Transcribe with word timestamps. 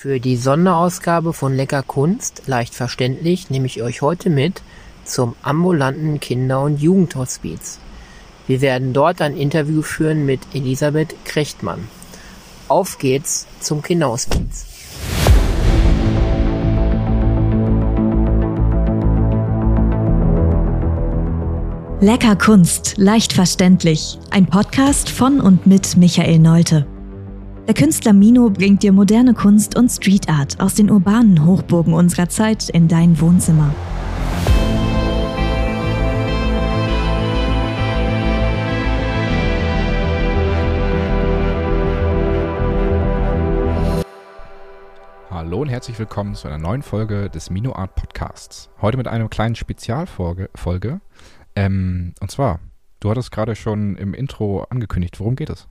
Für 0.00 0.18
die 0.18 0.36
Sonderausgabe 0.36 1.34
von 1.34 1.54
Lecker 1.54 1.82
Kunst, 1.82 2.44
leicht 2.46 2.74
verständlich, 2.74 3.50
nehme 3.50 3.66
ich 3.66 3.82
euch 3.82 4.00
heute 4.00 4.30
mit 4.30 4.62
zum 5.04 5.36
ambulanten 5.42 6.20
Kinder- 6.20 6.62
und 6.62 6.80
Jugendhospiz. 6.80 7.78
Wir 8.46 8.62
werden 8.62 8.94
dort 8.94 9.20
ein 9.20 9.36
Interview 9.36 9.82
führen 9.82 10.24
mit 10.24 10.40
Elisabeth 10.54 11.14
Krechtmann. 11.26 11.86
Auf 12.66 12.96
geht's 12.96 13.46
zum 13.60 13.82
Kinderhospiz. 13.82 14.64
Lecker 22.00 22.36
Kunst, 22.36 22.94
leicht 22.96 23.34
verständlich. 23.34 24.18
Ein 24.30 24.46
Podcast 24.46 25.10
von 25.10 25.42
und 25.42 25.66
mit 25.66 25.98
Michael 25.98 26.38
Neute. 26.38 26.86
Der 27.70 27.76
Künstler 27.76 28.12
Mino 28.12 28.50
bringt 28.50 28.82
dir 28.82 28.90
moderne 28.90 29.32
Kunst 29.32 29.78
und 29.78 29.90
Street 29.90 30.28
Art 30.28 30.58
aus 30.58 30.74
den 30.74 30.90
urbanen 30.90 31.46
Hochburgen 31.46 31.94
unserer 31.94 32.28
Zeit 32.28 32.68
in 32.68 32.88
dein 32.88 33.20
Wohnzimmer. 33.20 33.72
Hallo 45.30 45.62
und 45.62 45.68
herzlich 45.68 45.96
willkommen 45.96 46.34
zu 46.34 46.48
einer 46.48 46.58
neuen 46.58 46.82
Folge 46.82 47.30
des 47.30 47.50
Mino 47.50 47.72
Art 47.72 47.94
Podcasts. 47.94 48.68
Heute 48.80 48.96
mit 48.96 49.06
einer 49.06 49.28
kleinen 49.28 49.54
Spezialfolge. 49.54 50.50
Folge. 50.56 51.00
Ähm, 51.54 52.14
und 52.20 52.32
zwar, 52.32 52.58
du 52.98 53.10
hattest 53.10 53.30
gerade 53.30 53.54
schon 53.54 53.94
im 53.94 54.12
Intro 54.12 54.64
angekündigt. 54.70 55.20
Worum 55.20 55.36
geht 55.36 55.50
es? 55.50 55.68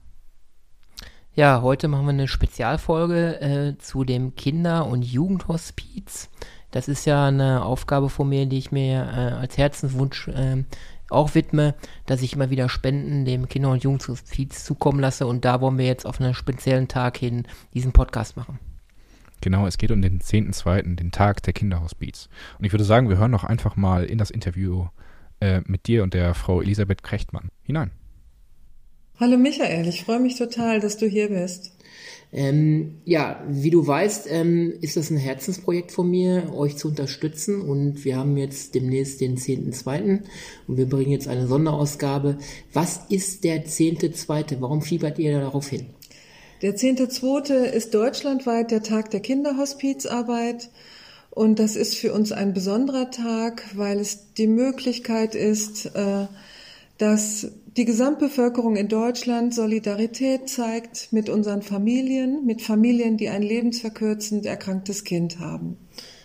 Ja, 1.34 1.62
heute 1.62 1.86
machen 1.86 2.06
wir 2.06 2.10
eine 2.10 2.28
Spezialfolge 2.28 3.40
äh, 3.40 3.78
zu 3.78 4.02
dem 4.04 4.34
Kinder- 4.34 4.86
und 4.86 5.02
Jugendhospiz. 5.02 6.28
Das 6.72 6.88
ist 6.88 7.04
ja 7.04 7.26
eine 7.26 7.64
Aufgabe 7.64 8.10
von 8.10 8.28
mir, 8.28 8.46
die 8.46 8.58
ich 8.58 8.72
mir 8.72 9.08
äh, 9.12 9.34
als 9.34 9.56
Herzenswunsch 9.56 10.28
äh, 10.28 10.64
auch 11.08 11.34
widme, 11.34 11.74
dass 12.06 12.22
ich 12.22 12.32
immer 12.32 12.50
wieder 12.50 12.68
Spenden 12.68 13.24
dem 13.24 13.48
Kinder- 13.48 13.70
und 13.70 13.84
Jugendhospiz 13.84 14.64
zukommen 14.64 15.00
lasse. 15.00 15.26
Und 15.26 15.44
da 15.44 15.60
wollen 15.60 15.78
wir 15.78 15.86
jetzt 15.86 16.04
auf 16.04 16.20
einen 16.20 16.34
speziellen 16.34 16.88
Tag 16.88 17.16
hin 17.16 17.46
diesen 17.74 17.92
Podcast 17.92 18.36
machen. 18.36 18.58
Genau, 19.40 19.66
es 19.66 19.78
geht 19.78 19.92
um 19.92 20.02
den 20.02 20.20
10.2., 20.20 20.96
den 20.96 21.12
Tag 21.12 21.42
der 21.44 21.52
Kinderhospiz. 21.52 22.28
Und 22.58 22.64
ich 22.64 22.72
würde 22.72 22.84
sagen, 22.84 23.08
wir 23.08 23.18
hören 23.18 23.30
noch 23.30 23.44
einfach 23.44 23.76
mal 23.76 24.04
in 24.04 24.18
das 24.18 24.30
Interview 24.30 24.88
äh, 25.40 25.62
mit 25.64 25.86
dir 25.86 26.02
und 26.02 26.12
der 26.12 26.34
Frau 26.34 26.60
Elisabeth 26.60 27.02
Krechtmann 27.02 27.48
hinein. 27.62 27.92
Hallo 29.20 29.36
Michael, 29.36 29.86
ich 29.86 30.04
freue 30.04 30.18
mich 30.18 30.36
total, 30.36 30.80
dass 30.80 30.96
du 30.96 31.06
hier 31.06 31.28
bist. 31.28 31.72
Ähm, 32.32 33.02
ja, 33.04 33.44
wie 33.46 33.68
du 33.68 33.86
weißt, 33.86 34.26
ähm, 34.30 34.72
ist 34.80 34.96
das 34.96 35.10
ein 35.10 35.18
Herzensprojekt 35.18 35.92
von 35.92 36.08
mir, 36.08 36.54
euch 36.54 36.78
zu 36.78 36.88
unterstützen. 36.88 37.60
Und 37.60 38.06
wir 38.06 38.16
haben 38.16 38.38
jetzt 38.38 38.74
demnächst 38.74 39.20
den 39.20 39.36
10.2. 39.36 40.22
und 40.66 40.76
wir 40.78 40.88
bringen 40.88 41.10
jetzt 41.10 41.28
eine 41.28 41.46
Sonderausgabe. 41.46 42.38
Was 42.72 43.02
ist 43.10 43.44
der 43.44 43.66
10.2.? 43.66 44.56
Warum 44.60 44.80
fiebert 44.80 45.18
ihr 45.18 45.38
darauf 45.38 45.68
hin? 45.68 45.90
Der 46.62 46.74
10.2. 46.74 47.52
ist 47.64 47.92
deutschlandweit 47.92 48.70
der 48.70 48.82
Tag 48.82 49.10
der 49.10 49.20
Kinderhospizarbeit. 49.20 50.70
Und 51.28 51.58
das 51.58 51.76
ist 51.76 51.94
für 51.94 52.14
uns 52.14 52.32
ein 52.32 52.54
besonderer 52.54 53.10
Tag, 53.10 53.66
weil 53.74 54.00
es 54.00 54.32
die 54.32 54.46
Möglichkeit 54.46 55.34
ist, 55.34 55.94
äh, 55.94 56.26
dass 57.00 57.50
die 57.78 57.86
Gesamtbevölkerung 57.86 58.76
in 58.76 58.88
Deutschland 58.88 59.54
Solidarität 59.54 60.50
zeigt 60.50 61.08
mit 61.12 61.30
unseren 61.30 61.62
Familien, 61.62 62.44
mit 62.44 62.60
Familien, 62.60 63.16
die 63.16 63.30
ein 63.30 63.42
lebensverkürzend 63.42 64.44
erkranktes 64.44 65.02
Kind 65.04 65.38
haben. 65.38 65.78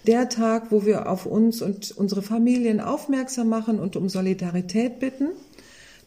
Der 0.05 0.27
Tag, 0.27 0.73
wo 0.73 0.85
wir 0.85 1.09
auf 1.09 1.25
uns 1.25 1.61
und 1.61 1.91
unsere 1.91 2.21
Familien 2.21 2.81
aufmerksam 2.81 3.47
machen 3.47 3.79
und 3.79 3.95
um 3.95 4.09
Solidarität 4.09 4.99
bitten. 4.99 5.29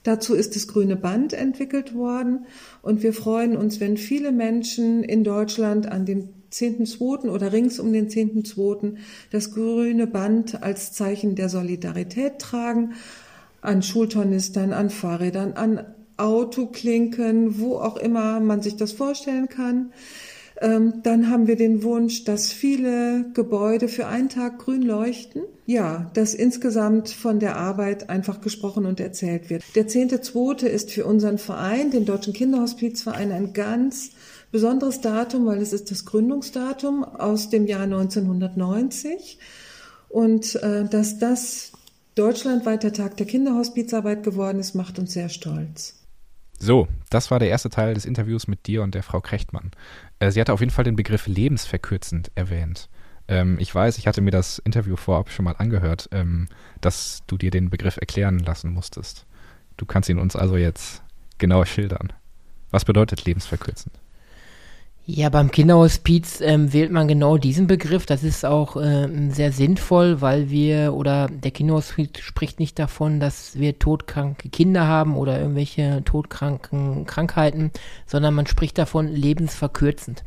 Dazu 0.02 0.34
ist 0.34 0.54
das 0.54 0.68
grüne 0.68 0.96
Band 0.96 1.32
entwickelt 1.32 1.94
worden 1.94 2.44
und 2.82 3.02
wir 3.02 3.14
freuen 3.14 3.56
uns, 3.56 3.80
wenn 3.80 3.96
viele 3.96 4.32
Menschen 4.32 5.02
in 5.02 5.24
Deutschland 5.24 5.90
an 5.90 6.04
dem 6.04 6.28
10.2. 6.52 7.30
oder 7.30 7.52
rings 7.54 7.80
um 7.80 7.90
den 7.90 8.08
10.2. 8.08 8.96
das 9.30 9.54
grüne 9.54 10.06
Band 10.06 10.62
als 10.62 10.92
Zeichen 10.92 11.36
der 11.36 11.48
Solidarität 11.48 12.38
tragen, 12.38 12.92
an 13.60 13.82
Schultornistern, 13.82 14.72
an 14.72 14.90
Fahrrädern, 14.90 15.52
an 15.54 15.84
Autoklinken, 16.16 17.60
wo 17.60 17.76
auch 17.76 17.96
immer 17.96 18.40
man 18.40 18.60
sich 18.60 18.76
das 18.76 18.92
vorstellen 18.92 19.48
kann. 19.48 19.92
Ähm, 20.60 20.94
dann 21.04 21.30
haben 21.30 21.46
wir 21.46 21.54
den 21.54 21.84
Wunsch, 21.84 22.24
dass 22.24 22.52
viele 22.52 23.30
Gebäude 23.32 23.86
für 23.86 24.06
einen 24.06 24.28
Tag 24.28 24.58
grün 24.58 24.82
leuchten. 24.82 25.42
Ja, 25.66 26.10
dass 26.14 26.34
insgesamt 26.34 27.10
von 27.10 27.38
der 27.38 27.56
Arbeit 27.56 28.10
einfach 28.10 28.40
gesprochen 28.40 28.86
und 28.86 28.98
erzählt 29.00 29.50
wird. 29.50 29.62
Der 29.76 29.86
10.2. 29.86 30.66
ist 30.66 30.90
für 30.90 31.04
unseren 31.04 31.38
Verein, 31.38 31.90
den 31.90 32.06
Deutschen 32.06 32.32
Kinderhospizverein, 32.32 33.30
ein 33.30 33.52
ganz 33.52 34.10
besonderes 34.50 35.00
Datum, 35.00 35.46
weil 35.46 35.60
es 35.60 35.72
ist 35.72 35.90
das 35.90 36.04
Gründungsdatum 36.06 37.04
aus 37.04 37.50
dem 37.50 37.66
Jahr 37.66 37.82
1990. 37.82 39.38
Und 40.08 40.56
äh, 40.56 40.84
dass 40.88 41.18
das 41.18 41.72
deutschlandweit 42.18 42.82
der 42.82 42.92
Tag 42.92 43.16
der 43.16 43.26
Kinderhospizarbeit 43.26 44.22
geworden 44.22 44.58
ist, 44.58 44.74
macht 44.74 44.98
uns 44.98 45.12
sehr 45.12 45.28
stolz. 45.28 45.94
So, 46.58 46.88
das 47.10 47.30
war 47.30 47.38
der 47.38 47.48
erste 47.48 47.70
Teil 47.70 47.94
des 47.94 48.04
Interviews 48.04 48.48
mit 48.48 48.66
dir 48.66 48.82
und 48.82 48.94
der 48.94 49.04
Frau 49.04 49.20
Krechtmann. 49.20 49.70
Äh, 50.18 50.32
sie 50.32 50.40
hatte 50.40 50.52
auf 50.52 50.60
jeden 50.60 50.72
Fall 50.72 50.84
den 50.84 50.96
Begriff 50.96 51.28
lebensverkürzend 51.28 52.32
erwähnt. 52.34 52.88
Ähm, 53.28 53.58
ich 53.60 53.72
weiß, 53.72 53.98
ich 53.98 54.08
hatte 54.08 54.20
mir 54.20 54.32
das 54.32 54.58
Interview 54.58 54.96
vorab 54.96 55.30
schon 55.30 55.44
mal 55.44 55.54
angehört, 55.56 56.08
ähm, 56.10 56.48
dass 56.80 57.22
du 57.28 57.36
dir 57.36 57.52
den 57.52 57.70
Begriff 57.70 57.96
erklären 57.98 58.40
lassen 58.40 58.72
musstest. 58.72 59.24
Du 59.76 59.86
kannst 59.86 60.08
ihn 60.08 60.18
uns 60.18 60.34
also 60.34 60.56
jetzt 60.56 61.02
genau 61.38 61.64
schildern. 61.64 62.12
Was 62.70 62.84
bedeutet 62.84 63.24
lebensverkürzend? 63.24 63.94
Ja, 65.10 65.30
beim 65.30 65.50
Kinderhospiz 65.50 66.42
ähm, 66.42 66.74
wählt 66.74 66.92
man 66.92 67.08
genau 67.08 67.38
diesen 67.38 67.66
Begriff. 67.66 68.04
Das 68.04 68.22
ist 68.22 68.44
auch 68.44 68.76
äh, 68.76 69.08
sehr 69.30 69.52
sinnvoll, 69.52 70.20
weil 70.20 70.50
wir 70.50 70.92
oder 70.92 71.28
der 71.28 71.50
Kinderhospiz 71.50 72.18
spricht 72.18 72.60
nicht 72.60 72.78
davon, 72.78 73.18
dass 73.18 73.58
wir 73.58 73.78
todkranke 73.78 74.50
Kinder 74.50 74.86
haben 74.86 75.16
oder 75.16 75.40
irgendwelche 75.40 76.02
todkranken 76.04 77.06
Krankheiten, 77.06 77.70
sondern 78.04 78.34
man 78.34 78.46
spricht 78.46 78.76
davon 78.76 79.08
lebensverkürzend. 79.08 80.24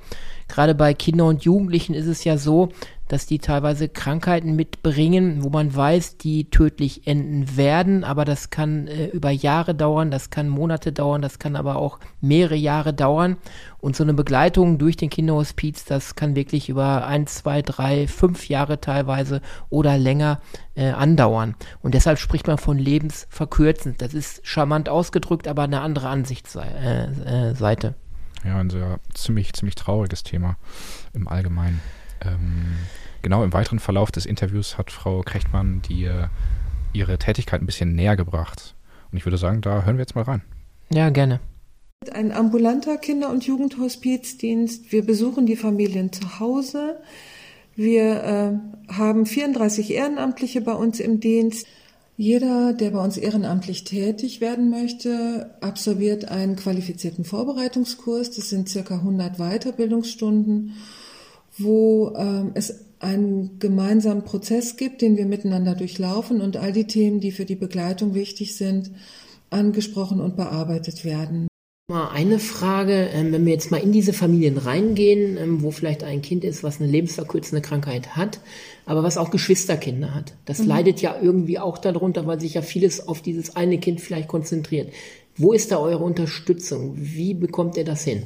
Gerade 0.48 0.74
bei 0.74 0.96
Kindern 0.96 1.28
und 1.28 1.44
Jugendlichen 1.44 1.94
ist 1.94 2.08
es 2.08 2.24
ja 2.24 2.40
so, 2.40 2.70
dass 3.12 3.26
die 3.26 3.40
teilweise 3.40 3.90
Krankheiten 3.90 4.56
mitbringen, 4.56 5.44
wo 5.44 5.50
man 5.50 5.76
weiß, 5.76 6.16
die 6.16 6.50
tödlich 6.50 7.08
enden 7.08 7.58
werden, 7.58 8.06
aber 8.06 8.24
das 8.24 8.52
kann 8.52 8.88
äh, 8.88 9.08
über 9.08 9.32
Jahre 9.32 9.76
dauern, 9.76 10.12
das 10.12 10.30
kann 10.30 10.48
Monate 10.48 10.94
dauern, 10.94 11.22
das 11.22 11.38
kann 11.38 11.58
aber 11.58 11.76
auch 11.76 12.00
mehrere 12.22 12.56
Jahre 12.56 12.94
dauern. 12.94 13.36
Und 13.80 13.98
so 13.98 14.04
eine 14.04 14.14
Begleitung 14.14 14.78
durch 14.78 14.96
den 14.96 15.10
Kinderhospiz, 15.10 15.84
das 15.84 16.16
kann 16.16 16.36
wirklich 16.38 16.70
über 16.70 17.06
ein, 17.06 17.28
zwei, 17.28 17.62
drei, 17.62 18.08
fünf 18.08 18.48
Jahre 18.48 18.80
teilweise 18.80 19.42
oder 19.70 19.98
länger 19.98 20.40
äh, 20.76 20.92
andauern. 20.92 21.56
Und 21.82 21.96
deshalb 21.96 22.18
spricht 22.18 22.48
man 22.48 22.60
von 22.60 22.78
lebensverkürzend. 22.78 24.02
Das 24.02 24.14
ist 24.14 24.48
charmant 24.48 24.88
ausgedrückt, 24.88 25.50
aber 25.50 25.64
eine 25.64 25.82
andere 25.82 26.08
Ansichtsseite. 26.08 27.88
Äh, 27.88 28.48
ja, 28.48 28.58
ein 28.58 28.70
sehr 28.70 29.02
ziemlich, 29.14 29.52
ziemlich 29.52 29.76
trauriges 29.76 30.24
Thema 30.24 30.56
im 31.14 31.28
Allgemeinen. 31.28 31.82
Ähm, 32.24 32.76
genau 33.22 33.44
im 33.44 33.54
weiteren 33.54 33.80
Verlauf 33.80 34.12
des 34.12 34.26
Interviews 34.26 34.78
hat 34.78 34.92
Frau 34.92 35.22
Krechtmann 35.22 35.82
die, 35.82 36.06
äh, 36.06 36.28
ihre 36.94 37.18
Tätigkeit 37.18 37.62
ein 37.62 37.66
bisschen 37.66 37.96
näher 37.96 38.16
gebracht. 38.16 38.76
Und 39.12 39.18
ich 39.18 39.26
würde 39.26 39.38
sagen, 39.38 39.62
da 39.62 39.84
hören 39.84 39.98
wir 39.98 40.04
jetzt 40.04 40.16
mal 40.16 40.24
rein. 40.24 40.42
Ja, 40.92 41.10
gerne. 41.10 41.40
Ein 42.12 42.32
ambulanter 42.32 42.98
Kinder- 42.98 43.30
und 43.30 43.46
Jugendhospizdienst. 43.46 44.92
Wir 44.92 45.06
besuchen 45.06 45.46
die 45.46 45.56
Familien 45.56 46.12
zu 46.12 46.40
Hause. 46.40 47.00
Wir 47.76 48.60
äh, 48.90 48.94
haben 48.94 49.26
34 49.26 49.92
Ehrenamtliche 49.92 50.62
bei 50.62 50.74
uns 50.74 51.00
im 51.00 51.20
Dienst. 51.20 51.68
Jeder, 52.18 52.74
der 52.74 52.92
bei 52.92 53.04
uns 53.04 53.18
ehrenamtlich 53.18 53.84
tätig 53.84 54.42
werden 54.42 54.70
möchte, 54.70 55.56
absolviert 55.62 56.26
einen 56.26 56.56
qualifizierten 56.56 57.24
Vorbereitungskurs. 57.24 58.32
Das 58.32 58.50
sind 58.50 58.70
circa 58.70 58.96
100 58.96 59.38
Weiterbildungsstunden, 59.38 60.76
wo 61.58 62.14
ähm, 62.16 62.52
es 62.54 62.86
einen 63.00 63.60
gemeinsamen 63.60 64.24
Prozess 64.24 64.78
gibt, 64.78 65.02
den 65.02 65.18
wir 65.18 65.26
miteinander 65.26 65.76
durchlaufen 65.76 66.42
und 66.42 66.58
all 66.58 66.72
die 66.72 66.86
Themen, 66.86 67.20
die 67.20 67.32
für 67.32 67.46
die 67.46 67.56
Begleitung 67.56 68.14
wichtig 68.14 68.56
sind, 68.56 68.92
angesprochen 69.50 70.22
und 70.22 70.36
bearbeitet 70.36 71.04
werden. 71.04 71.48
Mal 71.90 72.10
eine 72.10 72.40
Frage, 72.40 73.10
ähm, 73.14 73.34
wenn 73.34 73.46
wir 73.46 73.52
jetzt 73.52 73.70
mal 73.70 73.82
in 73.82 73.92
diese 73.92 74.14
Familien 74.14 74.58
reingehen, 74.58 75.36
ähm, 75.38 75.62
wo 75.62 75.72
vielleicht 75.72 76.04
ein 76.04 76.22
Kind 76.22 76.46
ist, 76.46 76.64
was 76.64 76.80
eine 76.80 76.90
lebensverkürzende 76.90 77.62
Krankheit 77.62 78.16
hat, 78.16 78.40
aber 78.86 79.04
was 79.04 79.18
auch 79.18 79.30
Geschwisterkinder 79.30 80.16
hat. 80.16 80.34
Das 80.46 80.60
mhm. 80.60 80.68
leidet 80.68 81.02
ja 81.02 81.18
irgendwie 81.22 81.60
auch 81.60 81.78
darunter, 81.78 82.26
weil 82.28 82.40
sich 82.40 82.54
ja 82.54 82.62
vieles 82.62 83.08
auf 83.08 83.22
dieses 83.22 83.58
eine 83.58 83.78
Kind 83.78 84.00
vielleicht 84.00 84.30
konzentriert. 84.30 84.94
Wo 85.36 85.52
ist 85.52 85.72
da 85.72 85.80
eure 85.80 86.04
Unterstützung? 86.04 86.94
Wie 86.96 87.34
bekommt 87.34 87.76
ihr 87.76 87.84
das 87.84 88.04
hin? 88.04 88.24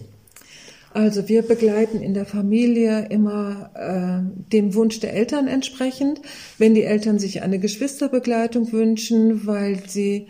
Also 0.96 1.28
wir 1.28 1.42
begleiten 1.42 2.00
in 2.00 2.14
der 2.14 2.26
Familie 2.26 3.08
immer 3.10 3.70
äh, 3.76 4.52
dem 4.54 4.76
Wunsch 4.76 5.02
der 5.02 5.14
Eltern 5.14 5.50
entsprechend. 5.50 6.22
Wenn 6.58 6.74
die 6.74 6.84
Eltern 6.84 7.20
sich 7.20 7.42
eine 7.42 7.60
Geschwisterbegleitung 7.60 8.72
wünschen, 8.72 9.46
weil 9.46 9.90
sie 9.90 10.28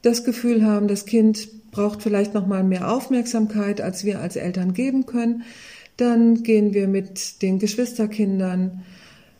das 0.00 0.24
Gefühl 0.24 0.64
haben, 0.64 0.88
das 0.88 1.04
Kind 1.04 1.70
braucht 1.70 2.00
vielleicht 2.02 2.32
noch 2.32 2.46
mal 2.46 2.64
mehr 2.64 2.90
Aufmerksamkeit, 2.90 3.82
als 3.82 4.06
wir 4.06 4.20
als 4.20 4.36
Eltern 4.36 4.72
geben 4.72 5.04
können, 5.04 5.42
dann 5.98 6.42
gehen 6.42 6.72
wir 6.72 6.88
mit 6.88 7.42
den 7.42 7.58
Geschwisterkindern 7.58 8.84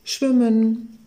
schwimmen, 0.05 0.99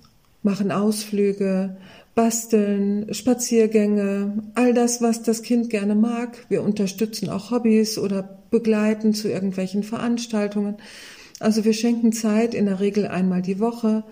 machen 0.41 0.71
Ausflüge, 0.71 1.77
basteln, 2.15 3.13
Spaziergänge, 3.13 4.43
all 4.55 4.73
das, 4.73 5.01
was 5.01 5.21
das 5.23 5.41
Kind 5.41 5.69
gerne 5.69 5.95
mag. 5.95 6.45
Wir 6.49 6.63
unterstützen 6.63 7.29
auch 7.29 7.51
Hobbys 7.51 7.97
oder 7.97 8.39
begleiten 8.51 9.13
zu 9.13 9.29
irgendwelchen 9.29 9.83
Veranstaltungen. 9.83 10.75
Also 11.39 11.63
wir 11.63 11.73
schenken 11.73 12.11
Zeit 12.11 12.53
in 12.53 12.65
der 12.65 12.79
Regel 12.79 13.07
einmal 13.07 13.41
die 13.41 13.59
Woche, 13.59 14.03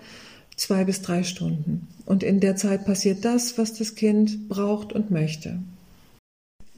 zwei 0.56 0.86
bis 0.86 1.02
drei 1.02 1.24
Stunden. 1.24 1.88
Und 2.06 2.24
in 2.24 2.40
der 2.40 2.56
Zeit 2.56 2.86
passiert 2.86 3.26
das, 3.26 3.58
was 3.58 3.74
das 3.74 3.96
Kind 3.96 4.48
braucht 4.48 4.94
und 4.94 5.12
möchte 5.12 5.60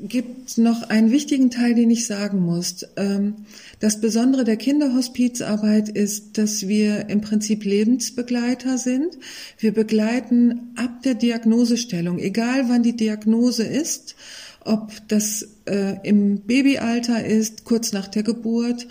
gibt 0.01 0.57
noch 0.57 0.89
einen 0.89 1.11
wichtigen 1.11 1.51
Teil, 1.51 1.75
den 1.75 1.91
ich 1.91 2.07
sagen 2.07 2.39
muss. 2.39 2.85
Ähm, 2.95 3.35
das 3.79 3.99
Besondere 3.99 4.43
der 4.43 4.57
Kinderhospizarbeit 4.57 5.89
ist, 5.89 6.37
dass 6.37 6.67
wir 6.67 7.09
im 7.09 7.21
Prinzip 7.21 7.65
Lebensbegleiter 7.65 8.77
sind. 8.77 9.17
Wir 9.57 9.73
begleiten 9.73 10.71
ab 10.75 11.03
der 11.03 11.15
Diagnosestellung, 11.15 12.19
egal 12.19 12.69
wann 12.69 12.83
die 12.83 12.95
Diagnose 12.95 13.63
ist, 13.63 14.15
ob 14.63 14.91
das 15.07 15.47
äh, 15.65 15.97
im 16.03 16.41
Babyalter 16.41 17.25
ist, 17.25 17.65
kurz 17.65 17.91
nach 17.91 18.07
der 18.07 18.23
Geburt, 18.23 18.87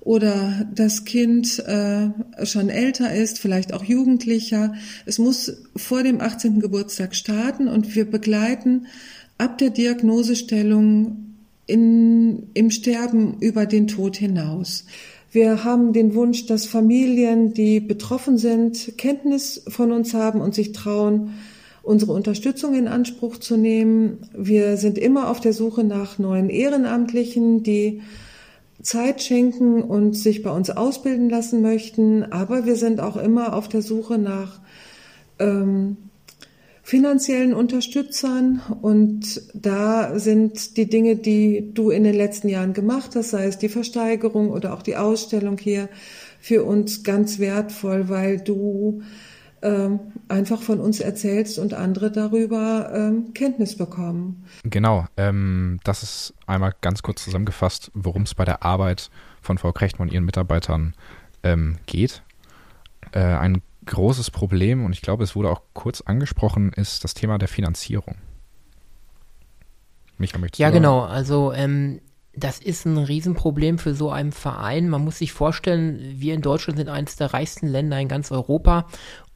oder 0.00 0.66
das 0.74 1.04
Kind 1.04 1.58
äh, 1.58 2.08
schon 2.44 2.70
älter 2.70 3.14
ist, 3.14 3.38
vielleicht 3.38 3.74
auch 3.74 3.84
Jugendlicher. 3.84 4.74
Es 5.04 5.18
muss 5.18 5.52
vor 5.76 6.02
dem 6.02 6.22
18. 6.22 6.60
Geburtstag 6.60 7.14
starten 7.14 7.68
und 7.68 7.94
wir 7.94 8.10
begleiten 8.10 8.86
ab 9.40 9.58
der 9.58 9.70
Diagnosestellung 9.70 11.34
in, 11.66 12.50
im 12.52 12.70
Sterben 12.70 13.38
über 13.40 13.66
den 13.66 13.86
Tod 13.86 14.16
hinaus. 14.16 14.84
Wir 15.32 15.64
haben 15.64 15.92
den 15.92 16.14
Wunsch, 16.14 16.46
dass 16.46 16.66
Familien, 16.66 17.54
die 17.54 17.80
betroffen 17.80 18.36
sind, 18.36 18.98
Kenntnis 18.98 19.62
von 19.68 19.92
uns 19.92 20.12
haben 20.12 20.40
und 20.40 20.54
sich 20.54 20.72
trauen, 20.72 21.34
unsere 21.82 22.12
Unterstützung 22.12 22.74
in 22.74 22.88
Anspruch 22.88 23.38
zu 23.38 23.56
nehmen. 23.56 24.18
Wir 24.36 24.76
sind 24.76 24.98
immer 24.98 25.30
auf 25.30 25.40
der 25.40 25.52
Suche 25.52 25.84
nach 25.84 26.18
neuen 26.18 26.50
Ehrenamtlichen, 26.50 27.62
die 27.62 28.02
Zeit 28.82 29.22
schenken 29.22 29.82
und 29.82 30.16
sich 30.16 30.42
bei 30.42 30.50
uns 30.50 30.68
ausbilden 30.68 31.30
lassen 31.30 31.62
möchten. 31.62 32.24
Aber 32.24 32.66
wir 32.66 32.76
sind 32.76 33.00
auch 33.00 33.16
immer 33.16 33.54
auf 33.54 33.68
der 33.68 33.82
Suche 33.82 34.18
nach 34.18 34.60
ähm, 35.38 35.96
finanziellen 36.90 37.54
Unterstützern. 37.54 38.60
Und 38.82 39.42
da 39.54 40.18
sind 40.18 40.76
die 40.76 40.88
Dinge, 40.88 41.14
die 41.14 41.72
du 41.72 41.90
in 41.90 42.02
den 42.02 42.16
letzten 42.16 42.48
Jahren 42.48 42.72
gemacht 42.72 43.14
hast, 43.14 43.30
sei 43.30 43.44
es 43.46 43.58
die 43.58 43.68
Versteigerung 43.68 44.50
oder 44.50 44.74
auch 44.74 44.82
die 44.82 44.96
Ausstellung 44.96 45.56
hier, 45.56 45.88
für 46.40 46.64
uns 46.64 47.04
ganz 47.04 47.38
wertvoll, 47.38 48.08
weil 48.08 48.40
du 48.40 49.02
ähm, 49.62 50.00
einfach 50.26 50.62
von 50.62 50.80
uns 50.80 50.98
erzählst 50.98 51.60
und 51.60 51.74
andere 51.74 52.10
darüber 52.10 52.90
ähm, 52.92 53.34
Kenntnis 53.34 53.76
bekommen. 53.76 54.44
Genau, 54.64 55.06
ähm, 55.16 55.78
das 55.84 56.02
ist 56.02 56.34
einmal 56.46 56.74
ganz 56.80 57.02
kurz 57.02 57.22
zusammengefasst, 57.22 57.92
worum 57.94 58.22
es 58.22 58.34
bei 58.34 58.44
der 58.44 58.64
Arbeit 58.64 59.10
von 59.42 59.58
Frau 59.58 59.70
Krechtmann 59.70 60.08
und 60.08 60.14
ihren 60.14 60.24
Mitarbeitern 60.24 60.94
ähm, 61.44 61.76
geht. 61.86 62.22
Äh, 63.12 63.20
ein 63.20 63.62
großes 63.86 64.30
Problem, 64.30 64.84
und 64.84 64.92
ich 64.92 65.02
glaube, 65.02 65.24
es 65.24 65.34
wurde 65.34 65.50
auch 65.50 65.62
kurz 65.72 66.00
angesprochen, 66.00 66.72
ist 66.72 67.04
das 67.04 67.14
Thema 67.14 67.38
der 67.38 67.48
Finanzierung. 67.48 68.16
Micha, 70.18 70.38
möchtest 70.38 70.60
ja, 70.60 70.68
du 70.68 70.74
genau. 70.74 71.00
Also 71.00 71.52
ähm, 71.52 72.00
das 72.34 72.58
ist 72.58 72.84
ein 72.84 72.98
Riesenproblem 72.98 73.78
für 73.78 73.94
so 73.94 74.10
einen 74.10 74.32
Verein. 74.32 74.88
Man 74.88 75.02
muss 75.02 75.18
sich 75.18 75.32
vorstellen, 75.32 75.98
wir 76.16 76.34
in 76.34 76.42
Deutschland 76.42 76.78
sind 76.78 76.88
eines 76.88 77.16
der 77.16 77.32
reichsten 77.32 77.66
Länder 77.66 77.98
in 77.98 78.08
ganz 78.08 78.30
Europa 78.30 78.86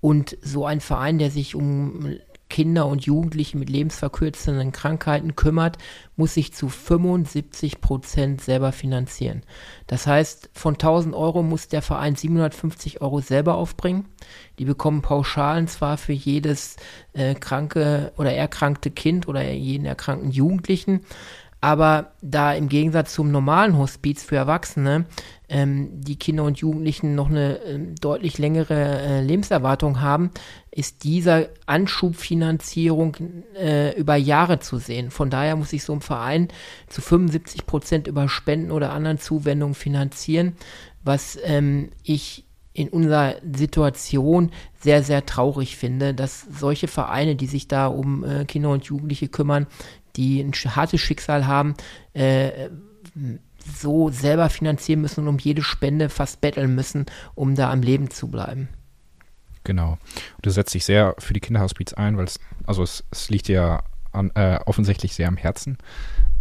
und 0.00 0.36
so 0.42 0.66
ein 0.66 0.80
Verein, 0.80 1.18
der 1.18 1.30
sich 1.30 1.54
um 1.54 2.16
Kinder 2.48 2.86
und 2.86 3.04
Jugendliche 3.04 3.56
mit 3.56 3.68
lebensverkürzenden 3.70 4.72
Krankheiten 4.72 5.34
kümmert, 5.34 5.78
muss 6.16 6.34
sich 6.34 6.52
zu 6.52 6.68
75 6.68 7.80
Prozent 7.80 8.40
selber 8.40 8.72
finanzieren. 8.72 9.42
Das 9.86 10.06
heißt, 10.06 10.50
von 10.52 10.74
1000 10.74 11.14
Euro 11.14 11.42
muss 11.42 11.68
der 11.68 11.82
Verein 11.82 12.16
750 12.16 13.00
Euro 13.00 13.20
selber 13.20 13.54
aufbringen. 13.54 14.06
Die 14.58 14.64
bekommen 14.64 15.02
Pauschalen 15.02 15.68
zwar 15.68 15.96
für 15.96 16.12
jedes 16.12 16.76
äh, 17.12 17.34
kranke 17.34 18.12
oder 18.16 18.32
erkrankte 18.32 18.90
Kind 18.90 19.26
oder 19.26 19.42
jeden 19.50 19.86
erkrankten 19.86 20.30
Jugendlichen, 20.30 21.00
aber 21.64 22.12
da 22.20 22.52
im 22.52 22.68
Gegensatz 22.68 23.14
zum 23.14 23.30
normalen 23.30 23.78
Hospiz 23.78 24.22
für 24.22 24.36
Erwachsene 24.36 25.06
ähm, 25.54 26.00
die 26.00 26.16
Kinder 26.16 26.42
und 26.42 26.58
Jugendlichen 26.58 27.14
noch 27.14 27.30
eine 27.30 27.60
äh, 27.60 27.78
deutlich 28.00 28.38
längere 28.38 28.74
äh, 28.74 29.22
Lebenserwartung 29.22 30.00
haben, 30.00 30.30
ist 30.72 31.04
dieser 31.04 31.46
Anschubfinanzierung 31.66 33.16
äh, 33.56 33.96
über 33.96 34.16
Jahre 34.16 34.58
zu 34.58 34.78
sehen. 34.78 35.12
Von 35.12 35.30
daher 35.30 35.54
muss 35.54 35.70
sich 35.70 35.84
so 35.84 35.92
ein 35.92 36.00
Verein 36.00 36.48
zu 36.88 37.00
75 37.00 37.66
Prozent 37.66 38.08
über 38.08 38.28
Spenden 38.28 38.72
oder 38.72 38.92
anderen 38.92 39.18
Zuwendungen 39.18 39.76
finanzieren, 39.76 40.56
was 41.04 41.38
ähm, 41.44 41.90
ich 42.02 42.44
in 42.72 42.88
unserer 42.88 43.36
Situation 43.54 44.50
sehr, 44.80 45.04
sehr 45.04 45.24
traurig 45.24 45.76
finde, 45.76 46.14
dass 46.14 46.40
solche 46.50 46.88
Vereine, 46.88 47.36
die 47.36 47.46
sich 47.46 47.68
da 47.68 47.86
um 47.86 48.24
äh, 48.24 48.44
Kinder 48.44 48.70
und 48.70 48.86
Jugendliche 48.86 49.28
kümmern, 49.28 49.68
die 50.16 50.40
ein 50.40 50.52
hartes 50.52 51.00
Schicksal 51.00 51.46
haben, 51.46 51.74
äh, 52.12 52.70
so 53.64 54.10
selber 54.10 54.50
finanzieren 54.50 55.00
müssen 55.00 55.20
und 55.20 55.28
um 55.28 55.38
jede 55.38 55.62
Spende 55.62 56.08
fast 56.08 56.40
betteln 56.40 56.74
müssen, 56.74 57.06
um 57.34 57.54
da 57.54 57.70
am 57.70 57.82
Leben 57.82 58.10
zu 58.10 58.28
bleiben. 58.28 58.68
Genau. 59.64 59.92
Und 59.92 60.46
du 60.46 60.50
setzt 60.50 60.74
dich 60.74 60.84
sehr 60.84 61.14
für 61.18 61.32
die 61.32 61.40
Kinderhospiz 61.40 61.94
ein, 61.94 62.16
weil 62.16 62.24
es, 62.24 62.38
also 62.66 62.82
es, 62.82 63.04
es 63.10 63.30
liegt 63.30 63.48
dir 63.48 63.82
an, 64.12 64.30
äh, 64.34 64.58
offensichtlich 64.66 65.14
sehr 65.14 65.28
am 65.28 65.36
Herzen. 65.36 65.78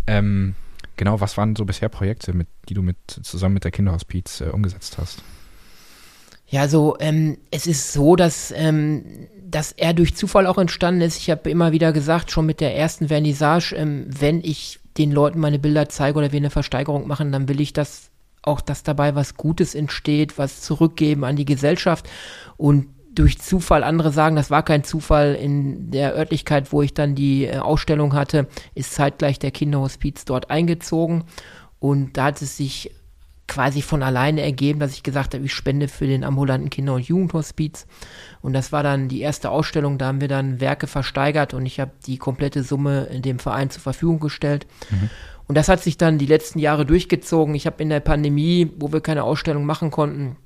Ähm, 0.08 0.56
genau, 0.98 1.22
was 1.22 1.38
waren 1.38 1.56
so 1.56 1.66
bisher 1.66 1.90
Projekte, 1.90 2.34
mit, 2.34 2.48
die 2.68 2.74
du 2.74 2.82
mit 2.82 2.98
zusammen 3.08 3.54
mit 3.54 3.64
der 3.64 3.72
Kinderhospiz 3.72 4.42
äh, 4.42 4.46
umgesetzt 4.46 4.98
hast? 4.98 5.24
Ja, 6.48 6.68
so, 6.68 6.98
ähm, 7.00 7.38
es 7.50 7.66
ist 7.66 7.94
so, 7.94 8.16
dass 8.16 8.54
ähm, 8.56 9.28
dass 9.54 9.72
er 9.72 9.94
durch 9.94 10.16
Zufall 10.16 10.48
auch 10.48 10.58
entstanden 10.58 11.02
ist. 11.02 11.18
Ich 11.18 11.30
habe 11.30 11.50
immer 11.50 11.72
wieder 11.72 11.94
gesagt, 11.94 12.32
schon 12.32 12.46
mit 12.46 12.60
der 12.60 12.76
ersten 12.76 13.08
Vernissage, 13.08 13.76
ähm, 13.76 14.06
wenn 14.08 14.42
ich 14.42 14.80
den 14.98 15.12
Leuten 15.12 15.40
meine 15.40 15.60
Bilder 15.60 15.90
zeige 15.90 16.18
oder 16.18 16.32
wir 16.32 16.38
eine 16.38 16.50
Versteigerung 16.50 17.08
machen, 17.08 17.32
dann 17.32 17.48
will 17.48 17.62
ich, 17.62 17.74
dass 17.74 18.12
auch, 18.42 18.62
dass 18.62 18.84
dabei 18.84 19.16
was 19.16 19.36
Gutes 19.36 19.74
entsteht, 19.74 20.38
was 20.38 20.62
zurückgeben 20.62 21.24
an 21.24 21.36
die 21.36 21.46
Gesellschaft. 21.46 22.10
Und 22.58 22.88
durch 23.14 23.40
Zufall, 23.40 23.84
andere 23.84 24.12
sagen, 24.12 24.36
das 24.36 24.52
war 24.52 24.64
kein 24.64 24.84
Zufall, 24.84 25.36
in 25.36 25.92
der 25.92 26.16
Örtlichkeit, 26.16 26.72
wo 26.72 26.82
ich 26.82 26.94
dann 26.94 27.16
die 27.16 27.46
äh, 27.46 27.58
Ausstellung 27.58 28.14
hatte, 28.14 28.48
ist 28.76 28.94
zeitgleich 28.94 29.40
der 29.40 29.52
Kinderhospiz 29.52 30.26
dort 30.26 30.50
eingezogen. 30.50 31.24
Und 31.80 32.18
da 32.18 32.26
hat 32.26 32.42
es 32.42 32.58
sich 32.58 32.92
quasi 33.48 33.82
von 33.82 34.04
alleine 34.04 34.42
ergeben, 34.42 34.80
dass 34.80 34.94
ich 34.94 35.04
gesagt 35.04 35.34
habe, 35.34 35.46
ich 35.46 35.54
spende 35.54 35.88
für 35.88 36.08
den 36.08 36.24
ambulanten 36.24 36.70
Kinder- 36.70 36.96
und 36.96 37.08
Jugendhospiz. 37.08 37.86
Und 38.42 38.54
das 38.54 38.72
war 38.72 38.84
dann 38.84 39.10
die 39.10 39.22
erste 39.22 39.50
Ausstellung, 39.50 39.98
da 39.98 40.08
haben 40.08 40.22
wir 40.22 40.28
dann 40.28 40.60
Werke 40.60 40.88
versteigert 40.88 41.54
und 41.54 41.66
ich 41.66 41.80
habe 41.80 41.92
die 42.06 42.18
komplette 42.18 42.64
Summe 42.64 43.06
in 43.06 43.22
dem 43.22 43.40
Verein 43.40 43.70
zur 43.70 43.82
Verfügung 43.82 44.20
gestellt. 44.20 44.66
Mhm. 44.90 45.10
Und 45.48 45.56
das 45.56 45.68
hat 45.68 45.82
sich 45.82 45.98
dann 45.98 46.18
die 46.18 46.26
letzten 46.26 46.60
Jahre 46.60 46.86
durchgezogen. 46.86 47.54
Ich 47.54 47.66
habe 47.66 47.84
in 47.84 47.90
der 47.90 48.00
Pandemie, 48.00 48.72
wo 48.80 48.94
wir 48.94 49.02
keine 49.02 49.24
Ausstellung 49.24 49.66
machen 49.66 49.92
konnten, 49.92 50.38